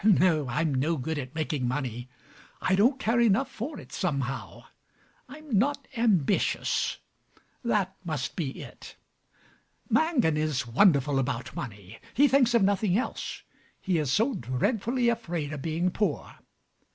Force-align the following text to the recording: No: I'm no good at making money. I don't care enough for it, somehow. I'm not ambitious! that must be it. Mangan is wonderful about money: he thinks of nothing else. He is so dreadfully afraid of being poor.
No: 0.03 0.49
I'm 0.49 0.73
no 0.73 0.97
good 0.97 1.19
at 1.19 1.35
making 1.35 1.67
money. 1.67 2.09
I 2.59 2.73
don't 2.73 2.97
care 2.99 3.19
enough 3.19 3.51
for 3.51 3.79
it, 3.79 3.91
somehow. 3.93 4.63
I'm 5.29 5.55
not 5.59 5.87
ambitious! 5.95 6.97
that 7.63 7.95
must 8.03 8.35
be 8.35 8.63
it. 8.63 8.95
Mangan 9.91 10.37
is 10.37 10.65
wonderful 10.65 11.19
about 11.19 11.55
money: 11.55 11.99
he 12.15 12.27
thinks 12.27 12.55
of 12.55 12.63
nothing 12.63 12.97
else. 12.97 13.43
He 13.79 13.99
is 13.99 14.11
so 14.11 14.33
dreadfully 14.33 15.07
afraid 15.07 15.53
of 15.53 15.61
being 15.61 15.91
poor. 15.91 16.33